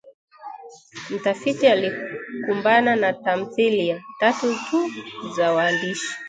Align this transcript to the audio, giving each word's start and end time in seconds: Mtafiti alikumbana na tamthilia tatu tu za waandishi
Mtafiti 1.09 1.67
alikumbana 1.67 2.95
na 2.95 3.13
tamthilia 3.13 4.01
tatu 4.19 4.55
tu 4.71 4.91
za 5.35 5.51
waandishi 5.53 6.15